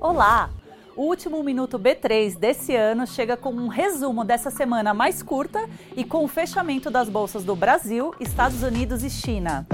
[0.00, 0.50] Olá!
[0.94, 6.04] O último Minuto B3 desse ano chega com um resumo dessa semana mais curta e
[6.04, 9.66] com o fechamento das bolsas do Brasil, Estados Unidos e China.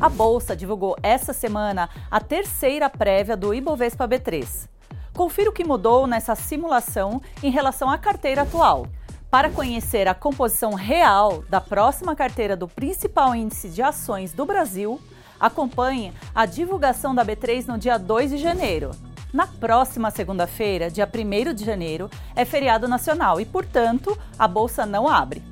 [0.00, 4.66] A bolsa divulgou essa semana a terceira prévia do Ibovespa B3.
[5.12, 8.86] Confira o que mudou nessa simulação em relação à carteira atual.
[9.30, 14.98] Para conhecer a composição real da próxima carteira do principal índice de ações do Brasil,
[15.40, 18.90] acompanhe a divulgação da B3 no dia 2 de janeiro.
[19.32, 25.08] Na próxima segunda-feira, dia 1 de janeiro, é feriado nacional e, portanto, a bolsa não
[25.08, 25.42] abre.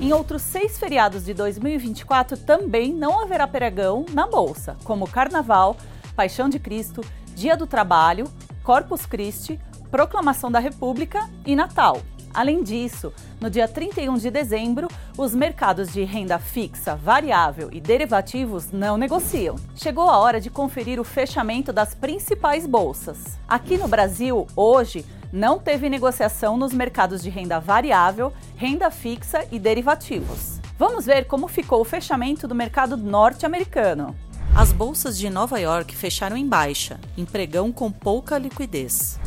[0.00, 5.76] Em outros seis feriados de 2024 também não haverá pregão na bolsa, como Carnaval,
[6.14, 7.00] Paixão de Cristo,
[7.34, 8.30] Dia do Trabalho,
[8.62, 9.58] Corpus Christi,
[9.90, 12.02] Proclamação da República e Natal.
[12.32, 18.70] Além disso, no dia 31 de dezembro, os mercados de renda fixa, variável e derivativos
[18.70, 19.56] não negociam.
[19.74, 23.38] Chegou a hora de conferir o fechamento das principais bolsas.
[23.48, 29.58] Aqui no Brasil, hoje, não teve negociação nos mercados de renda variável, renda fixa e
[29.58, 30.58] derivativos.
[30.78, 34.14] Vamos ver como ficou o fechamento do mercado norte-americano.
[34.54, 39.18] As bolsas de Nova York fecharam em baixa, em pregão com pouca liquidez.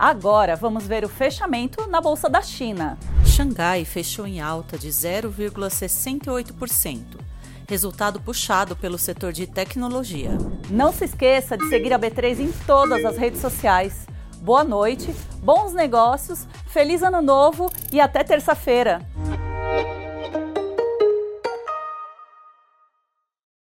[0.00, 2.96] Agora vamos ver o fechamento na bolsa da China.
[3.22, 7.20] Xangai fechou em alta de 0,68%,
[7.68, 10.30] resultado puxado pelo setor de tecnologia.
[10.70, 14.06] Não se esqueça de seguir a B3 em todas as redes sociais.
[14.40, 19.06] Boa noite, bons negócios, feliz ano novo e até terça-feira!